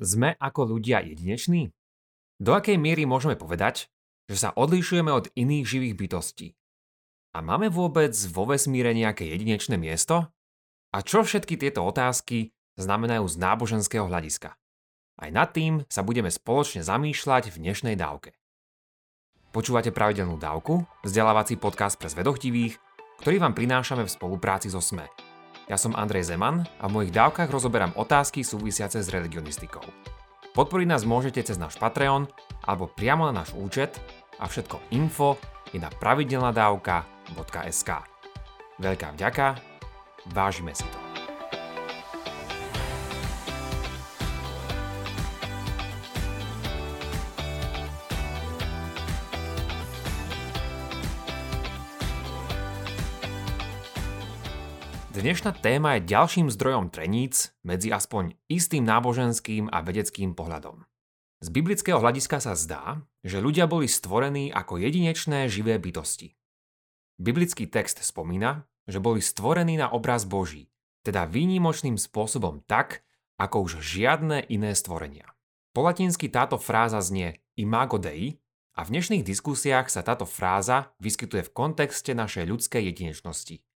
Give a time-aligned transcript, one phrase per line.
[0.00, 1.76] Sme ako ľudia jedineční?
[2.40, 3.92] Do akej miery môžeme povedať,
[4.32, 6.48] že sa odlišujeme od iných živých bytostí?
[7.36, 10.32] A máme vôbec vo vesmíre nejaké jedinečné miesto?
[10.96, 14.56] A čo všetky tieto otázky znamenajú z náboženského hľadiska?
[15.20, 18.32] Aj nad tým sa budeme spoločne zamýšľať v dnešnej dávke.
[19.52, 22.80] Počúvate pravidelnú dávku, vzdelávací podcast pre zvedochtivých,
[23.20, 25.29] ktorý vám prinášame v spolupráci so SME.
[25.70, 29.86] Ja som Andrej Zeman a v mojich dávkach rozoberám otázky súvisiace s religionistikou.
[30.50, 32.26] Podporiť nás môžete cez náš Patreon
[32.66, 34.02] alebo priamo na náš účet
[34.42, 35.38] a všetko info
[35.70, 37.90] je na pravidelnadavka.sk.
[38.82, 39.62] Veľká vďaka,
[40.34, 40.99] vážime si to.
[55.20, 60.88] Dnešná téma je ďalším zdrojom treníc medzi aspoň istým náboženským a vedeckým pohľadom.
[61.44, 66.40] Z biblického hľadiska sa zdá, že ľudia boli stvorení ako jedinečné živé bytosti.
[67.20, 70.72] Biblický text spomína, že boli stvorení na obraz Boží,
[71.04, 73.04] teda výnimočným spôsobom tak,
[73.36, 75.28] ako už žiadne iné stvorenia.
[75.76, 78.40] Po latinsky táto fráza znie imago Dei
[78.72, 83.60] a v dnešných diskusiách sa táto fráza vyskytuje v kontexte našej ľudskej jedinečnosti–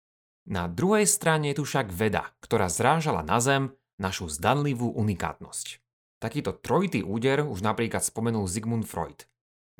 [0.44, 5.80] na druhej strane je tu však veda, ktorá zrážala na Zem našu zdanlivú unikátnosť.
[6.20, 9.24] Takýto trojitý úder už napríklad spomenul Sigmund Freud.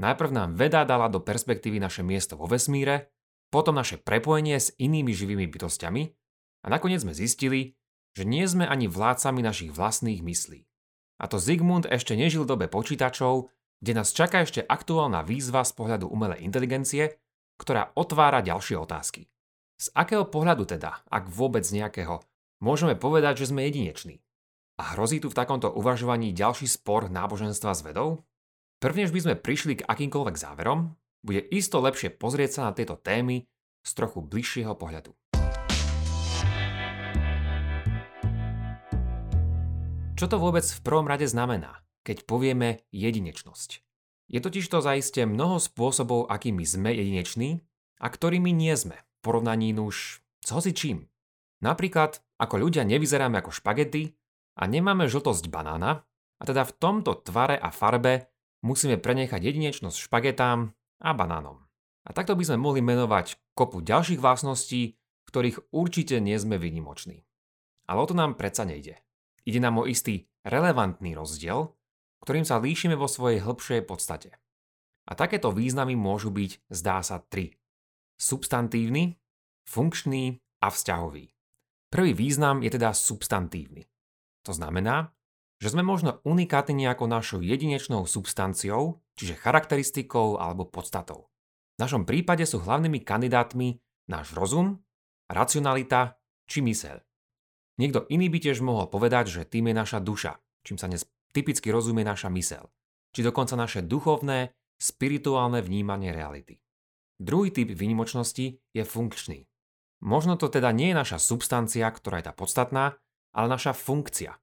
[0.00, 3.12] Najprv nám veda dala do perspektívy naše miesto vo vesmíre,
[3.52, 6.02] potom naše prepojenie s inými živými bytostiami
[6.64, 7.78] a nakoniec sme zistili,
[8.16, 10.66] že nie sme ani vládcami našich vlastných myslí.
[11.22, 15.76] A to Zigmund ešte nežil v dobe počítačov, kde nás čaká ešte aktuálna výzva z
[15.76, 17.20] pohľadu umelej inteligencie,
[17.60, 19.30] ktorá otvára ďalšie otázky.
[19.74, 22.22] Z akého pohľadu teda, ak vôbec nejakého,
[22.62, 24.22] môžeme povedať, že sme jedineční?
[24.78, 28.22] A hrozí tu v takomto uvažovaní ďalší spor náboženstva s vedou?
[28.78, 30.94] Prvnež by sme prišli k akýmkoľvek záverom,
[31.26, 33.50] bude isto lepšie pozrieť sa na tieto témy
[33.82, 35.10] z trochu bližšieho pohľadu.
[40.14, 43.82] Čo to vôbec v prvom rade znamená, keď povieme jedinečnosť?
[44.30, 47.58] Je totiž to zaiste mnoho spôsobov, akými sme jedineční
[47.98, 51.08] a ktorými nie sme porovnaní nuž s hocičím.
[51.64, 54.12] Napríklad, ako ľudia nevyzeráme ako špagety
[54.60, 56.04] a nemáme žltosť banána,
[56.36, 58.28] a teda v tomto tvare a farbe
[58.60, 61.64] musíme prenechať jedinečnosť špagetám a banánom.
[62.04, 67.24] A takto by sme mohli menovať kopu ďalších vlastností, ktorých určite nie sme vynimoční.
[67.88, 69.00] Ale o to nám predsa nejde.
[69.48, 71.72] Ide nám o istý relevantný rozdiel,
[72.20, 74.36] ktorým sa líšime vo svojej hĺbšej podstate.
[75.08, 77.56] A takéto významy môžu byť, zdá sa, tri
[78.20, 79.18] substantívny,
[79.66, 81.24] funkčný a vzťahový.
[81.90, 83.86] Prvý význam je teda substantívny.
[84.44, 85.14] To znamená,
[85.62, 91.30] že sme možno unikátni nejakou našou jedinečnou substanciou, čiže charakteristikou alebo podstatou.
[91.74, 93.78] V našom prípade sú hlavnými kandidátmi
[94.10, 94.82] náš rozum,
[95.30, 97.00] racionalita či myseľ.
[97.80, 101.02] Niekto iný by tiež mohol povedať, že tým je naša duša, čím sa dnes
[101.34, 102.70] typicky rozumie naša myseľ,
[103.10, 106.63] či dokonca naše duchovné, spirituálne vnímanie reality.
[107.22, 109.46] Druhý typ výnimočnosti je funkčný.
[110.04, 112.98] Možno to teda nie je naša substancia, ktorá je tá podstatná,
[113.32, 114.36] ale naša funkcia.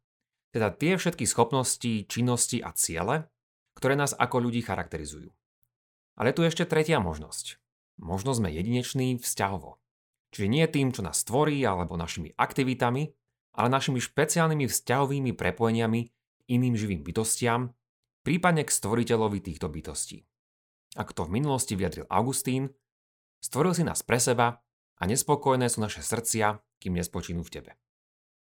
[0.51, 3.29] Teda tie všetky schopnosti, činnosti a ciele,
[3.77, 5.31] ktoré nás ako ľudí charakterizujú.
[6.19, 7.61] Ale tu ešte tretia možnosť.
[8.01, 9.79] Možno sme jedineční vzťahovo.
[10.31, 13.11] Čiže nie tým, čo nás stvorí alebo našimi aktivitami,
[13.55, 16.01] ale našimi špeciálnymi vzťahovými prepojeniami
[16.51, 17.75] iným živým bytostiam,
[18.23, 20.23] prípadne k stvoriteľovi týchto bytostí.
[20.99, 22.75] Ako to v minulosti vyjadril Augustín,
[23.39, 24.59] stvoril si nás pre seba
[24.99, 27.71] a nespokojné sú naše srdcia, kým nespočinú v tebe.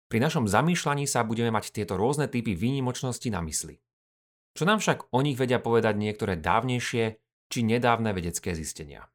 [0.10, 3.78] Pri našom zamýšľaní sa budeme mať tieto rôzne typy výnimočnosti na mysli.
[4.54, 7.18] Čo nám však o nich vedia povedať niektoré dávnejšie
[7.50, 9.10] či nedávne vedecké zistenia.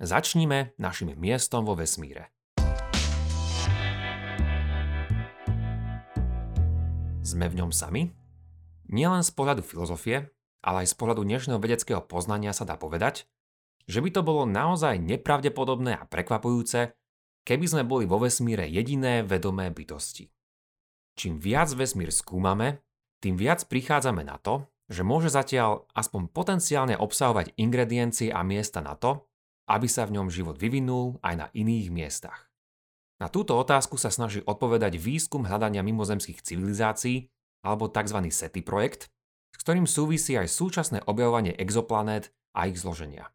[0.00, 2.32] Začníme našim miestom vo vesmíre.
[7.24, 8.08] Sme v ňom sami?
[8.88, 10.32] Nielen z pohľadu filozofie,
[10.62, 13.28] ale aj z pohľadu dnešného vedeckého poznania sa dá povedať,
[13.88, 16.92] že by to bolo naozaj nepravdepodobné a prekvapujúce,
[17.48, 20.28] keby sme boli vo vesmíre jediné vedomé bytosti.
[21.16, 22.84] Čím viac vesmír skúmame,
[23.18, 28.94] tým viac prichádzame na to, že môže zatiaľ aspoň potenciálne obsahovať ingrediencie a miesta na
[28.94, 29.26] to,
[29.68, 32.48] aby sa v ňom život vyvinul aj na iných miestach.
[33.18, 37.28] Na túto otázku sa snaží odpovedať výskum hľadania mimozemských civilizácií
[37.66, 38.30] alebo tzv.
[38.30, 39.10] SETI projekt,
[39.52, 43.32] s ktorým súvisí aj súčasné objavovanie exoplanét a ich zloženia.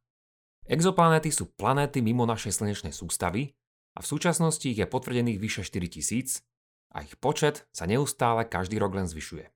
[0.64, 3.52] Exoplanéty sú planéty mimo našej slnečnej sústavy
[3.94, 6.42] a v súčasnosti ich je potvrdených vyše 4000
[6.96, 9.52] a ich počet sa neustále každý rok len zvyšuje.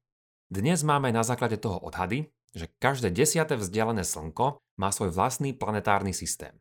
[0.47, 6.15] Dnes máme na základe toho odhady, že každé desiate vzdialené Slnko má svoj vlastný planetárny
[6.15, 6.55] systém.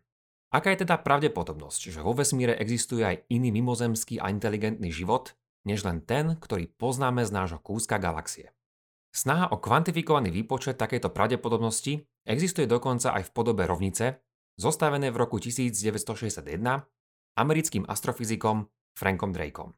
[0.51, 5.35] Aká je teda pravdepodobnosť, že vo vesmíre existuje aj iný mimozemský a inteligentný život,
[5.67, 8.56] než len ten, ktorý poznáme z nášho kúska galaxie?
[9.17, 14.21] Snaha o kvantifikovaný výpočet takejto pravdepodobnosti existuje dokonca aj v podobe rovnice,
[14.61, 16.45] zostavené v roku 1961
[17.41, 19.73] americkým astrofyzikom Frankom Drakeom.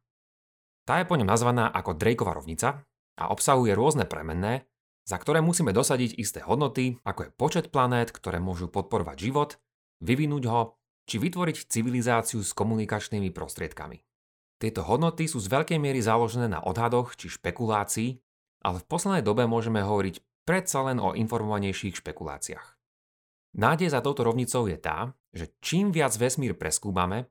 [0.83, 2.83] Tá je po ňom nazvaná ako Drakeova rovnica
[3.15, 4.67] a obsahuje rôzne premenné,
[5.07, 9.55] za ktoré musíme dosadiť isté hodnoty, ako je počet planét, ktoré môžu podporovať život,
[10.03, 10.75] vyvinúť ho,
[11.07, 14.03] či vytvoriť civilizáciu s komunikačnými prostriedkami.
[14.59, 18.19] Tieto hodnoty sú z veľkej miery založené na odhadoch či špekulácii,
[18.63, 22.67] ale v poslednej dobe môžeme hovoriť predsa len o informovanejších špekuláciách.
[23.59, 27.29] Nádej za touto rovnicou je tá, že čím viac vesmír preskúmame,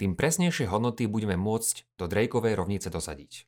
[0.00, 3.44] tým presnejšie hodnoty budeme môcť do Drakeovej rovnice dosadiť.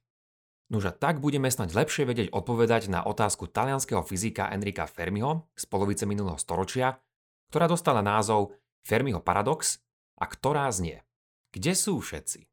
[0.72, 5.64] Nož a tak budeme snať lepšie vedieť odpovedať na otázku talianského fyzika Enrika Fermiho z
[5.68, 6.96] polovice minulého storočia,
[7.52, 9.84] ktorá dostala názov Fermiho paradox
[10.16, 11.04] a ktorá znie
[11.52, 12.48] Kde sú všetci?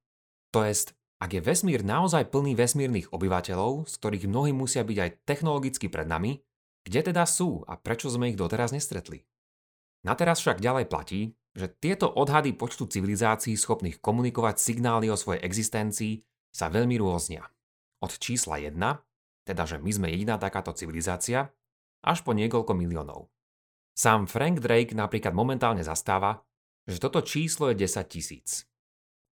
[0.51, 5.12] To jest, ak je vesmír naozaj plný vesmírnych obyvateľov, z ktorých mnohí musia byť aj
[5.27, 6.39] technologicky pred nami,
[6.88, 9.27] kde teda sú a prečo sme ich doteraz nestretli?
[10.07, 15.44] Na teraz však ďalej platí, že tieto odhady počtu civilizácií schopných komunikovať signály o svojej
[15.44, 16.24] existencii
[16.56, 17.44] sa veľmi rôznia
[18.00, 18.80] od čísla 1,
[19.44, 21.51] teda že my sme jediná takáto civilizácia,
[22.00, 23.27] až po niekoľko miliónov.
[23.92, 26.39] Sám Frank Drake napríklad momentálne zastáva,
[26.88, 28.69] že toto číslo je 10 tisíc.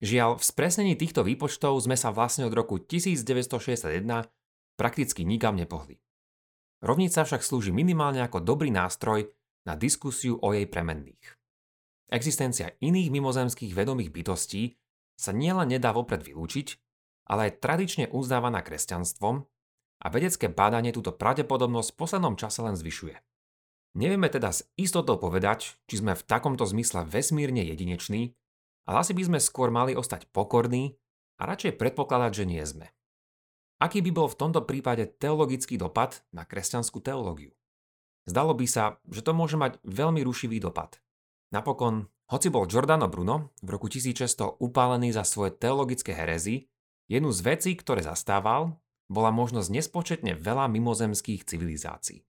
[0.04, 4.04] Žiaľ, v spresnení týchto výpočtov sme sa vlastne od roku 1961
[4.76, 5.96] prakticky nikam nepohli.
[6.84, 9.32] Rovnica však slúži minimálne ako dobrý nástroj
[9.64, 11.40] na diskusiu o jej premenných.
[12.12, 14.76] Existencia iných mimozemských vedomých bytostí
[15.16, 16.76] sa nielen nedá vopred vylúčiť,
[17.32, 19.40] ale aj tradične uznávaná kresťanstvom
[20.04, 23.16] a vedecké bádanie túto pravdepodobnosť v poslednom čase len zvyšuje.
[23.96, 28.36] Nevieme teda s istotou povedať, či sme v takomto zmysle vesmírne jedineční,
[28.84, 30.96] ale asi by sme skôr mali ostať pokorní
[31.40, 32.86] a radšej predpokladať, že nie sme.
[33.82, 37.52] Aký by bol v tomto prípade teologický dopad na kresťanskú teológiu?
[38.24, 40.96] Zdalo by sa, že to môže mať veľmi rušivý dopad.
[41.52, 46.72] Napokon, hoci bol Giordano Bruno v roku 1600 upálený za svoje teologické herezy,
[47.04, 48.80] Jednu z vecí, ktoré zastával,
[49.12, 52.24] bola možnosť nespočetne veľa mimozemských civilizácií.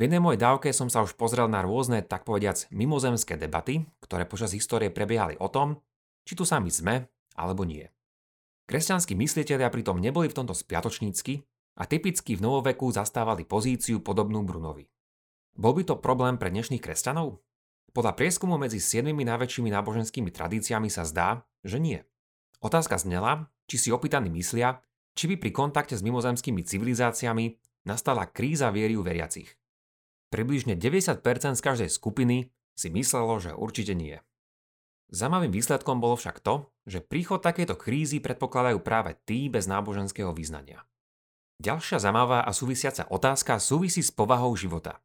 [0.00, 4.24] V jednej mojej dávke som sa už pozrel na rôzne, tak povediac, mimozemské debaty, ktoré
[4.24, 5.76] počas histórie prebiehali o tom,
[6.24, 7.04] či tu sami sme,
[7.36, 7.84] alebo nie.
[8.64, 11.44] Kresťanskí mysliteľia pritom neboli v tomto spiatočnícky
[11.76, 14.88] a typicky v novoveku zastávali pozíciu podobnú Brunovi.
[15.52, 17.36] Bol by to problém pre dnešných kresťanov?
[17.92, 22.00] Podľa prieskumu medzi siedmimi najväčšími náboženskými tradíciami sa zdá, že nie.
[22.64, 24.80] Otázka znela, či si opýtaní myslia,
[25.12, 27.52] či by pri kontakte s mimozemskými civilizáciami
[27.84, 29.59] nastala kríza viery u veriacich.
[30.30, 31.20] Približne 90%
[31.58, 34.22] z každej skupiny si myslelo, že určite nie.
[35.10, 40.86] Zamavým výsledkom bolo však to, že príchod takéto krízy predpokladajú práve tí bez náboženského význania.
[41.58, 45.02] Ďalšia zamavá a súvisiaca otázka súvisí s povahou života.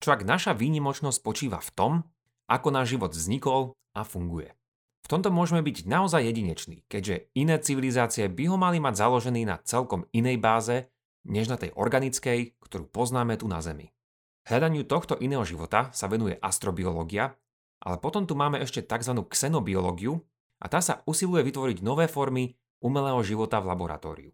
[0.00, 1.92] Čo ak naša výnimočnosť spočíva v tom,
[2.48, 4.56] ako náš život vznikol a funguje.
[5.04, 9.60] V tomto môžeme byť naozaj jedineční, keďže iné civilizácie by ho mali mať založený na
[9.60, 10.88] celkom inej báze,
[11.28, 13.92] než na tej organickej, ktorú poznáme tu na Zemi.
[14.48, 17.36] Hľadaniu tohto iného života sa venuje astrobiológia,
[17.84, 19.12] ale potom tu máme ešte tzv.
[19.28, 20.24] xenobiológiu
[20.64, 24.30] a tá sa usiluje vytvoriť nové formy umelého života v laboratóriu.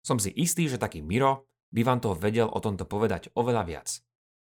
[0.00, 3.88] Som si istý, že taký Miro by vám toho vedel o tomto povedať oveľa viac.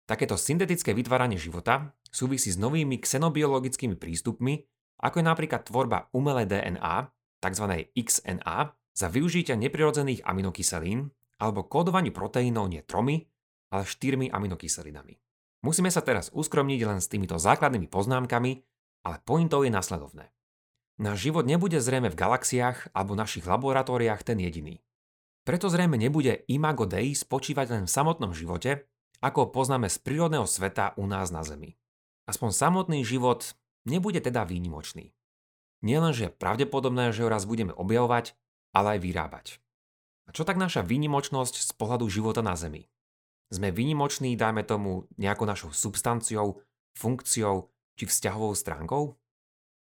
[0.02, 4.66] Takéto syntetické vytváranie života súvisí s novými xenobiologickými prístupmi,
[4.98, 7.06] ako je napríklad tvorba umelé DNA,
[7.38, 7.64] tzv.
[7.94, 8.58] XNA,
[8.94, 11.06] za využitia neprirodzených aminokyselín
[11.38, 13.30] alebo kódovaniu proteínov nie tromi,
[13.72, 15.16] ale štyrmi aminokyselinami.
[15.64, 18.52] Musíme sa teraz uskromniť len s týmito základnými poznámkami,
[19.04, 20.28] ale pointou je nasledovné.
[21.00, 24.78] Náš život nebude zrejme v galaxiách alebo našich laboratóriách ten jediný.
[25.44, 28.88] Preto zrejme nebude imago Dei spočívať len v samotnom živote,
[29.20, 31.76] ako ho poznáme z prírodného sveta u nás na Zemi.
[32.24, 35.12] Aspoň samotný život nebude teda výnimočný.
[35.84, 38.32] Nielenže je pravdepodobné, že ho raz budeme objavovať,
[38.72, 39.46] ale aj vyrábať.
[40.24, 42.88] A čo tak naša výnimočnosť z pohľadu života na Zemi?
[43.52, 46.64] Sme výnimoční, dajme tomu, nejakou našou substanciou,
[46.96, 47.68] funkciou
[48.00, 49.20] či vzťahovou stránkou?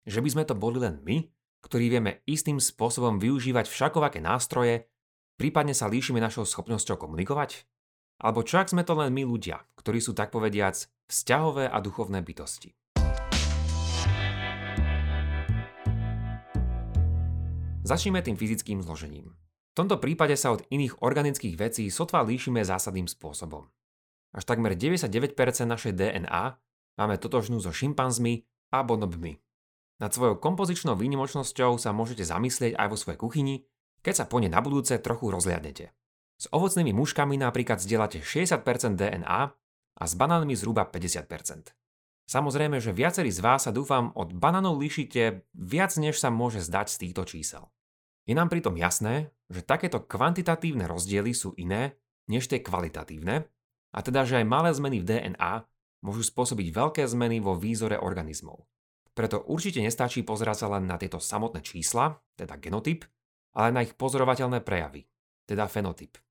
[0.03, 1.23] Že by sme to boli len my,
[1.63, 4.91] ktorí vieme istým spôsobom využívať všakovaké nástroje,
[5.39, 7.63] prípadne sa líšime našou schopnosťou komunikovať?
[8.19, 10.75] Alebo čo ak sme to len my ľudia, ktorí sú tak povediac
[11.07, 12.75] vzťahové a duchovné bytosti?
[17.87, 19.46] Začneme tým fyzickým zložením.
[19.77, 23.69] V tomto prípade sa od iných organických vecí sotva líšime zásadným spôsobom.
[24.33, 25.37] Až takmer 99%
[25.69, 26.57] našej DNA
[26.97, 28.41] máme totožnú so šimpanzmi
[28.73, 29.37] a bonobmi.
[30.01, 33.55] Nad svojou kompozičnou výnimočnosťou sa môžete zamyslieť aj vo svojej kuchyni,
[34.01, 35.93] keď sa po ne na budúce trochu rozliadnete.
[36.41, 38.65] S ovocnými muškami napríklad zdieľate 60%
[38.97, 39.41] DNA
[39.93, 41.77] a s banánmi zhruba 50%.
[42.25, 46.89] Samozrejme, že viacerí z vás sa dúfam od banánov líšite viac než sa môže zdať
[46.89, 47.69] z týchto čísel.
[48.27, 51.95] Je nám pritom jasné, že takéto kvantitatívne rozdiely sú iné
[52.27, 53.47] než tie kvalitatívne,
[53.95, 55.63] a teda, že aj malé zmeny v DNA
[56.03, 58.67] môžu spôsobiť veľké zmeny vo výzore organizmov.
[59.15, 63.07] Preto určite nestačí pozerať sa len na tieto samotné čísla, teda genotyp,
[63.57, 65.07] ale na ich pozorovateľné prejavy,
[65.49, 66.21] teda fenotyp.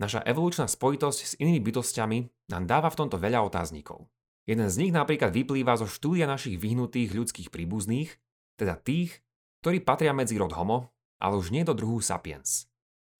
[0.00, 4.08] Naša evolučná spojitosť s inými bytostiami nám dáva v tomto veľa otáznikov.
[4.48, 8.08] Jeden z nich napríklad vyplýva zo štúdia našich vyhnutých ľudských príbuzných,
[8.56, 9.20] teda tých,
[9.60, 12.66] ktorí patria medzi rod Homo, ale už nie do druhu Sapiens.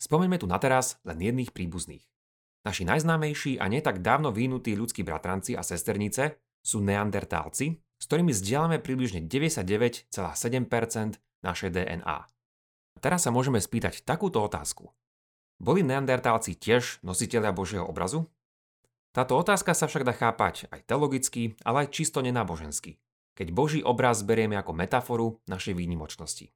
[0.00, 2.04] Spomeňme tu na teraz len jedných príbuzných.
[2.64, 8.80] Naši najznámejší a netak dávno vyhnutí ľudskí bratranci a sesternice sú neandertálci, s ktorými zdieľame
[8.80, 10.12] približne 99,7%
[11.44, 12.18] našej DNA.
[12.94, 14.92] A teraz sa môžeme spýtať takúto otázku.
[15.60, 18.32] Boli neandertálci tiež nositeľia Božieho obrazu?
[19.14, 22.98] Táto otázka sa však dá chápať aj teologicky, ale aj čisto nenábožensky,
[23.38, 26.50] keď Boží obraz berieme ako metaforu našej výnimočnosti.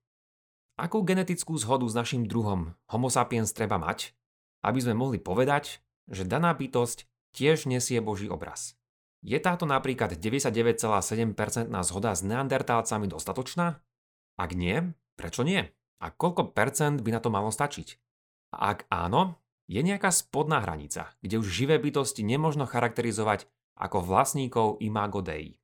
[0.79, 4.15] Akú genetickú zhodu s našim druhom Homo sapiens treba mať,
[4.63, 7.03] aby sme mohli povedať, že daná bytosť
[7.35, 8.79] tiež nesie Boží obraz?
[9.19, 13.83] Je táto napríklad 99,7% zhoda s neandertálcami dostatočná?
[14.39, 15.67] Ak nie, prečo nie?
[15.99, 17.99] A koľko percent by na to malo stačiť?
[18.55, 19.35] A ak áno,
[19.67, 25.59] je nejaká spodná hranica, kde už živé bytosti nemožno charakterizovať ako vlastníkov imago Dei.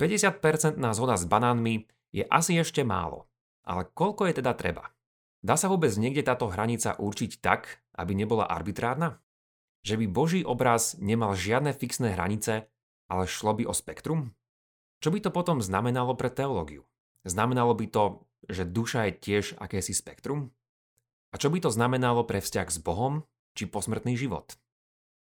[0.00, 1.84] 50% zhoda s banánmi
[2.16, 3.28] je asi ešte málo,
[3.64, 4.92] ale koľko je teda treba?
[5.44, 9.20] Dá sa vôbec niekde táto hranica určiť tak, aby nebola arbitrárna?
[9.84, 12.68] Že by Boží obraz nemal žiadne fixné hranice,
[13.12, 14.32] ale šlo by o spektrum?
[15.04, 16.88] Čo by to potom znamenalo pre teológiu?
[17.28, 20.48] Znamenalo by to, že duša je tiež akési spektrum?
[21.32, 24.56] A čo by to znamenalo pre vzťah s Bohom či posmrtný život?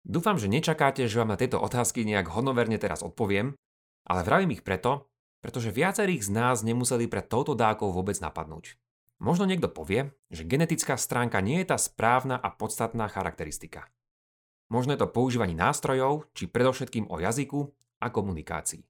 [0.06, 3.58] Dúfam, že nečakáte, že vám na tieto otázky nejak honoverne teraz odpoviem,
[4.06, 5.10] ale vravím ich preto,
[5.46, 8.82] pretože viacerých z nás nemuseli pred touto dákou vôbec napadnúť.
[9.22, 13.86] Možno niekto povie, že genetická stránka nie je tá správna a podstatná charakteristika.
[14.74, 17.62] Možno je to používanie nástrojov, či predovšetkým o jazyku
[18.02, 18.90] a komunikácii.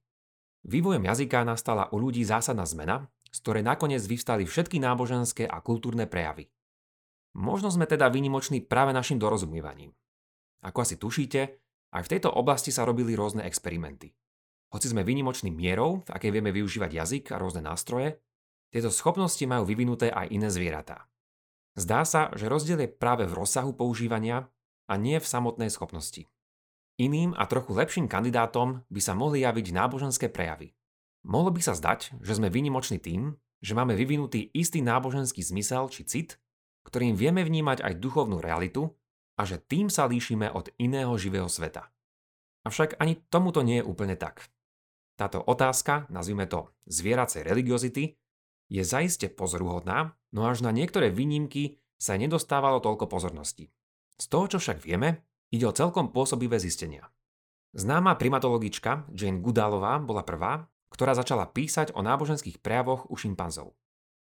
[0.64, 6.08] Vývojom jazyka nastala u ľudí zásadná zmena, z ktorej nakoniec vyvstali všetky náboženské a kultúrne
[6.08, 6.48] prejavy.
[7.36, 9.92] Možno sme teda výnimoční práve našim dorozumievaním.
[10.64, 11.40] Ako asi tušíte,
[11.92, 14.16] aj v tejto oblasti sa robili rôzne experimenty.
[14.74, 18.18] Hoci sme výnimoční mierou, v akej vieme využívať jazyk a rôzne nástroje,
[18.74, 21.06] tieto schopnosti majú vyvinuté aj iné zvieratá.
[21.76, 24.48] Zdá sa, že rozdiel je práve v rozsahu používania
[24.90, 26.26] a nie v samotnej schopnosti.
[26.96, 30.72] Iným a trochu lepším kandidátom by sa mohli javiť náboženské prejavy.
[31.28, 36.08] Mohlo by sa zdať, že sme výnimoční tým, že máme vyvinutý istý náboženský zmysel či
[36.08, 36.40] cit,
[36.88, 38.94] ktorým vieme vnímať aj duchovnú realitu
[39.36, 41.92] a že tým sa líšime od iného živého sveta.
[42.64, 44.48] Avšak ani tomuto nie je úplne tak.
[45.16, 48.20] Táto otázka, nazvime to zvieracej religiozity,
[48.68, 53.72] je zaiste pozoruhodná, no až na niektoré výnimky sa nedostávalo toľko pozornosti.
[54.20, 57.08] Z toho, čo však vieme, ide o celkom pôsobivé zistenia.
[57.76, 63.76] Známa primatologička Jane Goodalová bola prvá, ktorá začala písať o náboženských prejavoch u šimpanzov.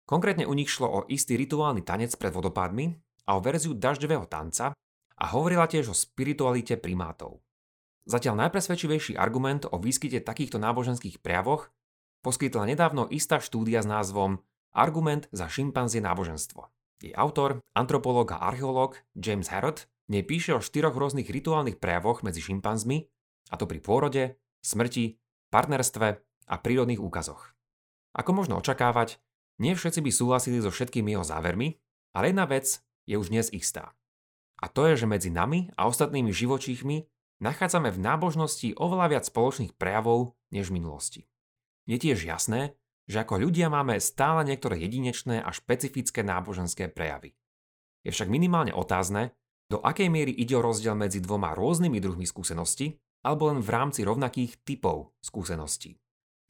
[0.07, 2.97] Konkrétne u nich šlo o istý rituálny tanec pred vodopádmi
[3.29, 4.73] a o verziu dažďového tanca
[5.19, 7.39] a hovorila tiež o spiritualite primátov.
[8.09, 11.69] Zatiaľ najpresvedčivejší argument o výskyte takýchto náboženských prejavoch
[12.25, 14.41] poskytla nedávno istá štúdia s názvom
[14.73, 16.73] Argument za šimpanzie náboženstvo.
[17.05, 22.41] Jej autor, antropológ a archeológ James Harrod nej píše o štyroch rôznych rituálnych prejavoch medzi
[22.41, 23.05] šimpanzmi,
[23.53, 25.21] a to pri pôrode, smrti,
[25.53, 26.07] partnerstve
[26.49, 27.53] a prírodných úkazoch.
[28.17, 29.21] Ako možno očakávať,
[29.61, 31.77] nie všetci by súhlasili so všetkými jeho závermi,
[32.17, 33.93] ale jedna vec je už dnes istá.
[34.57, 37.05] A to je, že medzi nami a ostatnými živočíchmi
[37.39, 41.21] nachádzame v nábožnosti oveľa viac spoločných prejavov než v minulosti.
[41.89, 42.77] Je tiež jasné,
[43.09, 47.33] že ako ľudia máme stále niektoré jedinečné a špecifické náboženské prejavy.
[48.05, 49.33] Je však minimálne otázne,
[49.69, 54.01] do akej miery ide o rozdiel medzi dvoma rôznymi druhmi skúseností alebo len v rámci
[54.05, 55.97] rovnakých typov skúseností.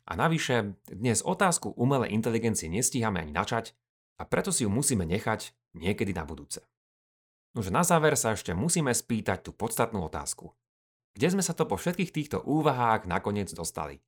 [0.10, 3.78] A navyše, dnes otázku umelej inteligencie nestíhame ani načať
[4.18, 6.66] a preto si ju musíme nechať niekedy na budúce.
[7.54, 10.54] Nože na záver sa ešte musíme spýtať tú podstatnú otázku.
[11.20, 14.00] Kde sme sa to po všetkých týchto úvahách nakoniec dostali?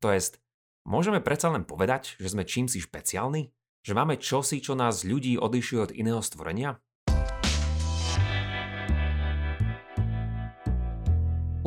[0.00, 0.40] To jest,
[0.88, 3.52] môžeme predsa len povedať, že sme čím si špeciálni?
[3.84, 6.80] Že máme čosi, čo nás ľudí odlišuje od iného stvorenia?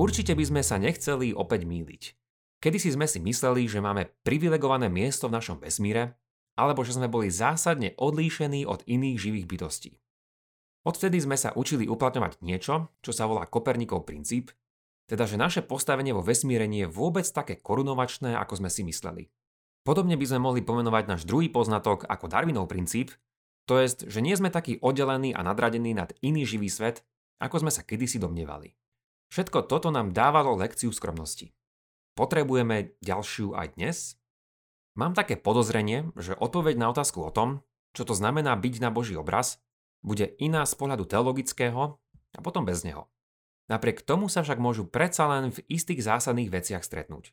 [0.01, 2.03] Určite by sme sa nechceli opäť míliť.
[2.57, 6.17] Kedysi sme si mysleli, že máme privilegované miesto v našom vesmíre,
[6.57, 10.01] alebo že sme boli zásadne odlíšení od iných živých bytostí.
[10.81, 14.49] Odvtedy sme sa učili uplatňovať niečo, čo sa volá Kopernikov princíp,
[15.11, 19.27] teda že naše postavenie vo vesmíre nie je vôbec také korunovačné, ako sme si mysleli.
[19.83, 23.11] Podobne by sme mohli pomenovať náš druhý poznatok ako Darwinov princíp,
[23.67, 27.03] to jest, že nie sme takí oddelení a nadradení nad iný živý svet,
[27.43, 28.71] ako sme sa kedysi domnievali.
[29.35, 31.51] Všetko toto nám dávalo lekciu skromnosti.
[32.15, 34.15] Potrebujeme ďalšiu aj dnes?
[34.95, 39.19] Mám také podozrenie, že odpoveď na otázku o tom, čo to znamená byť na Boží
[39.19, 39.59] obraz,
[40.03, 41.99] bude iná z pohľadu teologického
[42.31, 43.11] a potom bez neho.
[43.71, 47.31] Napriek tomu sa však môžu predsa len v istých zásadných veciach stretnúť.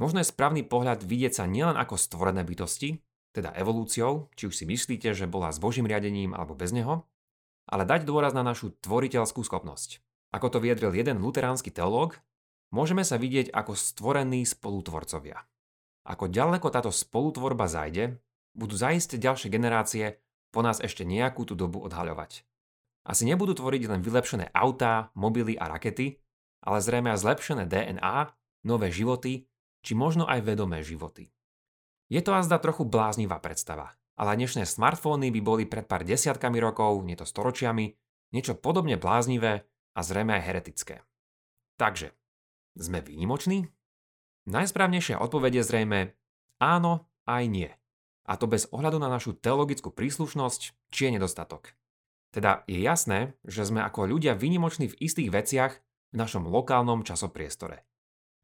[0.00, 3.04] Možno je správny pohľad vidieť sa nielen ako stvorené bytosti,
[3.36, 7.04] teda evolúciou, či už si myslíte, že bola s Božím riadením alebo bez neho,
[7.68, 10.00] ale dať dôraz na našu tvoriteľskú schopnosť.
[10.32, 12.16] Ako to vyjadril jeden luteránsky teológ,
[12.72, 15.44] môžeme sa vidieť ako stvorení spolutvorcovia.
[16.08, 18.16] Ako ďaleko táto spolutvorba zajde,
[18.56, 20.16] budú zaiste ďalšie generácie
[20.48, 22.47] po nás ešte nejakú tú dobu odhaľovať.
[23.08, 26.20] Asi nebudú tvoriť len vylepšené autá, mobily a rakety,
[26.60, 28.36] ale zrejme aj zlepšené DNA,
[28.68, 29.48] nové životy,
[29.80, 31.32] či možno aj vedomé životy.
[32.12, 37.00] Je to azda trochu bláznivá predstava, ale dnešné smartfóny by boli pred pár desiatkami rokov,
[37.00, 37.96] nie to storočiami,
[38.36, 39.64] niečo podobne bláznivé
[39.96, 40.96] a zrejme aj heretické.
[41.80, 42.12] Takže,
[42.76, 43.72] sme výnimoční?
[44.48, 46.00] Najsprávnejšia odpoveď je zrejme
[46.60, 47.70] áno aj nie.
[48.28, 51.72] A to bez ohľadu na našu teologickú príslušnosť či je nedostatok.
[52.28, 55.72] Teda je jasné, že sme ako ľudia vynimoční v istých veciach
[56.12, 57.84] v našom lokálnom časopriestore.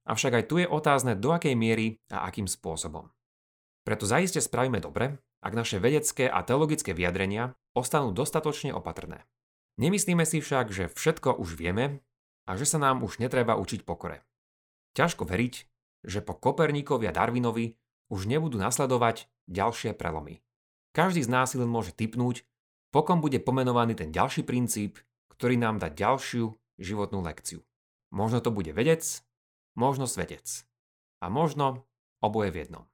[0.05, 3.09] Avšak aj tu je otázne, do akej miery a akým spôsobom.
[3.85, 9.29] Preto zaiste spravíme dobre, ak naše vedecké a teologické vyjadrenia ostanú dostatočne opatrné.
[9.77, 12.01] Nemyslíme si však, že všetko už vieme
[12.49, 14.25] a že sa nám už netreba učiť pokore.
[14.97, 15.55] Ťažko veriť,
[16.05, 17.75] že po Koperníkovi a Darwinovi
[18.13, 20.41] už nebudú nasledovať ďalšie prelomy.
[20.95, 22.47] Každý z nás si len môže typnúť,
[22.95, 25.03] pokom bude pomenovaný ten ďalší princíp,
[25.35, 27.59] ktorý nám dá ďalšiu životnú lekciu.
[28.15, 29.03] Možno to bude vedec,
[29.75, 30.63] možno svetec.
[31.19, 31.83] A možno
[32.23, 32.87] oboje v jednom.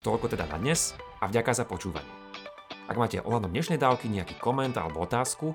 [0.00, 2.08] Toľko teda na dnes a vďaka za počúvanie.
[2.88, 5.52] Ak máte ohľadom dnešnej dávky nejaký koment alebo otázku,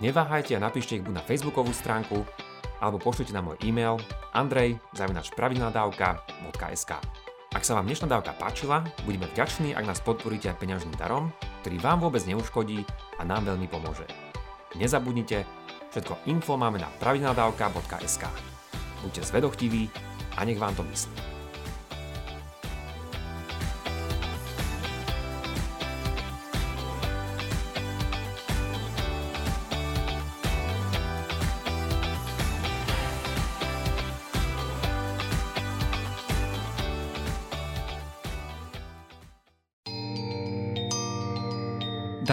[0.00, 2.24] neváhajte a napíšte ich buď na facebookovú stránku
[2.80, 4.00] alebo pošlite na môj e-mail
[4.32, 6.92] andrej.pravidlnadavka.sk
[7.52, 11.28] Ak sa vám dnešná dávka páčila, budeme vďační, ak nás podporíte aj peňažným darom,
[11.64, 12.84] ktorý vám vôbec neuškodí
[13.16, 14.04] a nám veľmi pomôže.
[14.76, 15.48] Nezabudnite,
[15.96, 18.28] všetko info máme na pravidelnadavka.sk.
[19.00, 19.88] Buďte zvedochtiví
[20.36, 21.33] a nech vám to myslí.